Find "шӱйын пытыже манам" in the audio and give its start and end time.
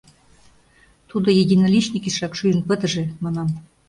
2.39-3.49